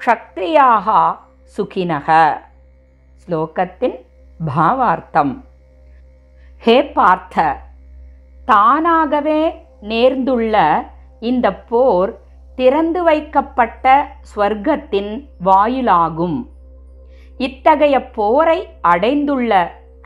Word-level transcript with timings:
க்ஷத்ரியாக 0.00 1.16
சுகினக. 1.56 2.08
ஸ்லோகத்தின் 3.22 3.96
பாவார்த்தம். 4.46 5.34
ஹே 6.58 6.84
பார்த்த 6.84 7.56
தானாகவே 8.44 9.66
நேர்ந்துள்ள 9.82 10.54
இந்த 11.20 11.54
போர் 11.54 12.18
திறந்து 12.54 13.02
வைக்கப்பட்ட 13.02 14.06
ஸ்வர்க்கத்தின் 14.30 15.28
வாயிலாகும். 15.44 16.38
இத்தகைய 17.36 18.10
போரை 18.10 18.68
அடைந்துள்ள 18.80 19.52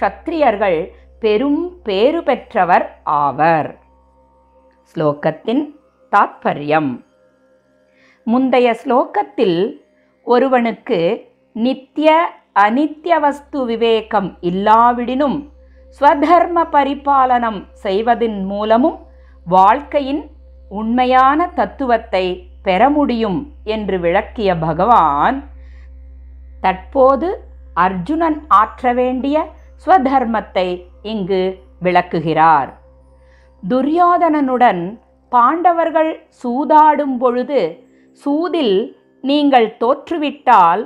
க்ஷத்திரியர்கள் 0.00 0.80
பெரும் 1.20 1.82
பேறு 1.82 2.22
பெற்றவர் 2.22 3.00
ஆவர். 3.02 3.78
ஸ்லோகத்தின் 4.94 5.64
தாத்பரியம். 6.12 6.90
முந்தைய 8.30 8.68
ஸ்லோகத்தில் 8.82 9.58
ஒருவனுக்கு 10.26 10.98
நித்திய 11.56 12.08
அனித்திய 12.60 13.14
வஸ்து 13.20 13.64
விவேகம் 13.64 14.28
இல்லாவிடினும் 14.40 15.38
ஸ்வதர்ம 16.00 16.64
பரிபாலனம் 16.72 17.60
செய்வதன் 17.72 18.44
மூலமும் 18.44 18.98
வாழ்க்கையின் 19.46 20.22
உண்மையான 20.68 21.48
தத்துவத்தை 21.54 22.24
பெற 22.62 22.90
முடியும் 22.90 23.40
என்று 23.64 23.98
விளக்கிய 24.00 24.50
பகவான் 24.56 25.38
தற்போது 26.60 27.28
அர்ஜுனன் 27.74 28.38
ஆற்ற 28.48 28.92
வேண்டிய 28.92 29.36
ஸ்வதர்மத்தை 29.86 30.68
இங்கு 31.02 31.42
விளக்குகிறார். 31.80 32.70
துரியோதனனுடன் 33.62 34.82
பாண்டவர்கள் 35.32 36.12
சூதாடும் 36.42 37.16
பொழுது 37.18 37.60
சூதில் 38.12 38.76
நீங்கள் 39.24 39.68
தோற்றுவிட்டால் 39.82 40.82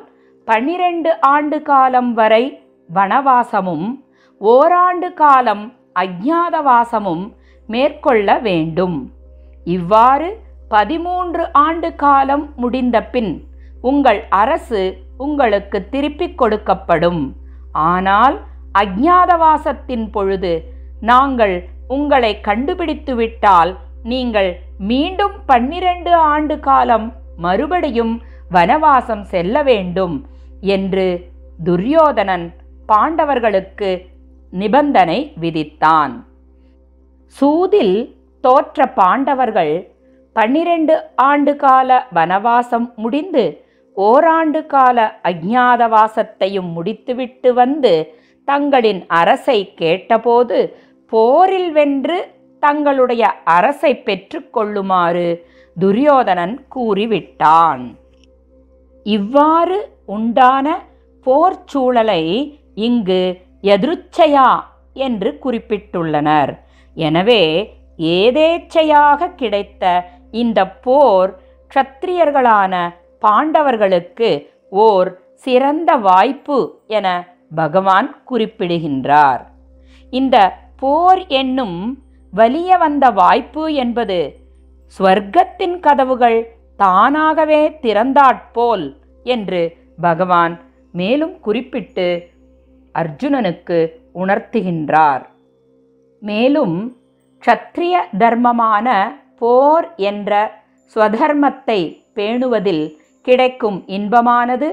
பன்னிரண்டு 0.48 1.10
ஆண்டு 1.20 1.62
காலம் 1.62 2.10
வரை 2.14 2.44
வனவாசமும் 2.90 3.86
ஓராண்டு 4.40 5.08
காலம் 5.14 5.64
அஜ்ஞாதவாசமும் 6.02 7.24
மேற்கொள்ள 7.68 8.38
வேண்டும். 8.38 8.96
இவ்வாறு 9.64 10.28
பதிமூன்று 10.68 11.44
ஆண்டு 11.52 11.88
காலம் 11.94 12.44
முடிந்த 12.56 12.96
பின் 13.14 13.32
உங்கள் 13.80 14.20
அரசு 14.28 14.82
உங்களுக்கு 15.16 15.78
திருப்பிக் 15.88 16.38
கொடுக்கப்படும். 16.40 17.22
ஆனால் 17.72 18.36
அஜ்ஞாதவாசத்தின் 18.82 20.06
பொழுது 20.10 20.52
நாங்கள் 21.00 21.56
உங்களை 21.88 22.32
கண்டுபிடித்துவிட்டால் 22.48 23.72
நீங்கள் 24.12 24.50
மீண்டும் 24.90 25.36
பன்னிரண்டு 25.46 26.12
ஆண்டு 26.14 26.56
காலம் 26.60 27.06
மறுபடியும் 27.36 28.22
வனவாசம் 28.50 29.20
செல்ல 29.20 29.62
வேண்டும் 29.62 30.26
என்று 30.60 31.30
துரியோதனன் 31.64 32.54
பாண்டவர்களுக்கு 32.88 34.06
நிபந்தனை 34.50 35.32
விதித்தான். 35.40 36.24
சூதில் 37.26 38.16
தோற்ற 38.40 38.86
பாண்டவர்கள் 38.86 39.94
பன்னிரண்டு 40.32 41.00
ஆண்டு 41.14 41.56
கால 41.56 42.08
வனவாசம் 42.14 42.94
முடிந்து 42.94 43.62
ஓராண்டு 43.92 44.66
கால 44.66 45.20
அஜ்ஞாதவாசத்தையும் 45.22 46.72
முடித்துவிட்டு 46.72 47.54
வந்து 47.54 48.14
தங்களின் 48.44 49.06
அரசை 49.06 49.74
கேட்டபோது 49.74 50.74
போரில் 51.08 51.72
வென்று 51.72 52.33
தங்களுடைய 52.64 53.24
அரசை 53.56 53.92
பெற்றுக்கொள்ளுமாறு 54.06 55.28
துரியோதனன் 55.76 56.54
கூறிவிட்டான். 56.74 57.84
இவ்வாறு 59.06 59.78
உண்டான 60.16 60.66
போர் 61.26 61.58
சூழலை 61.72 62.22
இங்கு 62.88 63.22
எதிர்ச்சையா 63.74 64.50
என்று 65.06 65.30
குறிப்பிட்டுள்ளனர். 65.44 66.52
எனவே 66.96 67.42
ஏதேச்சையாக 68.20 69.30
கிடைத்த 69.40 69.84
இந்த 70.42 70.60
போர் 70.86 71.30
க்ஷத்திரியர்களான 71.70 72.74
பாண்டவர்களுக்கு 73.22 74.30
ஓர் 74.84 75.08
சிறந்த 75.44 75.90
வாய்ப்பு 76.08 76.58
என 76.96 77.08
பகவான் 77.60 78.08
குறிப்பிடுகின்றார். 78.30 79.42
இந்த 80.12 80.36
போர் 80.82 81.20
என்னும் 81.40 81.78
வலிய 82.34 82.76
வந்த 82.76 83.10
வாய்ப்பு 83.10 83.74
என்பது 83.74 84.18
ஸ்வர்க்கத்தின் 84.98 85.80
கதவுகள் 85.80 86.38
தானாகவே 86.76 87.78
திறந்தாற்போல் 87.80 88.86
என்று 89.22 89.76
பகவான் 90.00 90.54
மேலும் 90.92 91.40
குறிப்பிட்டு 91.40 92.06
அர்ஜுனனுக்கு 92.94 93.78
உணர்த்துகின்றார். 94.14 95.22
மேலும் 96.22 96.76
க்ஷத்ரிய 97.42 97.94
தர்மமான 98.18 98.88
போர் 99.38 99.94
என்ற 99.96 100.32
ஸ்வதர்மத்தை 100.94 101.80
பேணுவதில் 102.14 102.84
கிடைக்கும் 103.22 103.84
இன்பமானது 103.86 104.68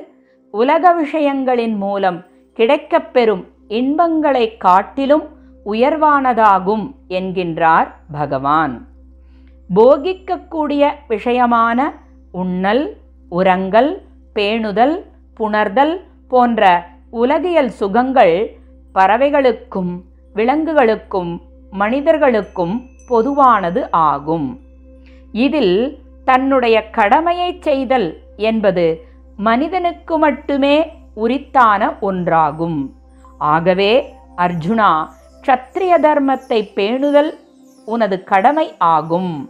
உலக 0.53 0.93
விஷயங்களின் 1.03 1.75
மூலம் 1.75 2.19
கிடைக்கப்பெறும் 2.57 3.43
இன்பங்களை 3.67 4.57
காட்டிலும் 4.57 5.25
உயர்வானதாகும் 5.65 6.95
என்கின்றார் 7.07 7.87
பகவான். 8.11 8.87
போகிக்கக்கூடிய 9.75 10.89
விஷயமான 11.09 11.79
உண்ணல் 12.31 12.97
உறங்கல் 13.29 14.01
பேணுதல் 14.35 14.95
புணர்தல் 15.39 16.01
போன்ற 16.27 16.87
உலகியல் 17.09 17.69
சுகங்கள் 17.69 18.57
பறவைகளுக்கும் 18.95 20.01
விலங்குகளுக்கும் 20.33 21.41
மனிதர்களுக்கும் 21.71 22.89
பொதுவானது 23.07 23.91
ஆகும். 23.91 24.59
இதில் 25.31 26.03
தன்னுடைய 26.25 26.89
கடமையை 26.89 27.57
செய்தல் 27.59 28.17
என்பது 28.35 29.05
மனிதனுக்கு 29.37 30.17
மட்டுமே 30.17 30.91
உரித்தான 31.13 31.93
ஒன்றாகும். 32.01 32.91
ஆகவே 33.37 34.15
அர்ஜுனா 34.37 35.07
க்ஷத்ரிய 35.43 35.93
தர்மத்தை 35.99 36.69
பேணுதல் 36.75 37.31
உனது 37.85 38.23
கடமை 38.23 38.73
ஆகும். 38.77 39.49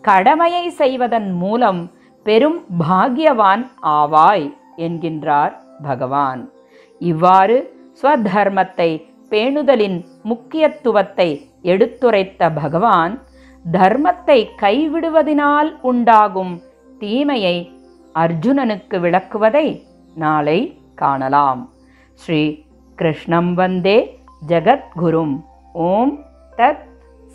கடமையை 0.00 0.70
செய்வதன் 0.70 1.32
மூலம் 1.32 1.92
பெரும் 2.22 2.64
பாகியவான் 2.78 3.64
ஆவாய் 3.82 4.46
என்கின்றார் 4.76 5.54
பகவான். 5.82 6.52
இவ்வாறு 6.98 7.56
ஸ்வதர்மத்தை 8.02 9.02
பேணுதலின் 9.28 10.04
முக்கியத்துவத்தை 10.22 11.48
எடுத்துரைத்த 11.62 12.50
பகவான் 12.50 13.22
தர்மத்தை 13.64 14.48
கைவிடுவதினால் 14.62 15.80
உண்டாகும் 15.80 16.62
தீமையை 16.98 17.70
அர்ஜுனனுக்கு 18.14 18.96
விளக்குவதை 19.00 19.66
நாளை 20.14 20.78
காணலாம். 20.94 21.72
ஸ்ரீ 22.14 22.64
கிருஷ்ணம் 22.96 23.54
வந்தே 23.54 24.13
जगद्गुरुम्। 24.50 25.36
ॐ 25.76 26.10
तत् 26.58 26.84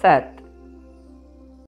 सत्। 0.01 0.38